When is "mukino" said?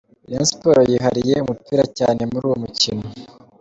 2.63-3.05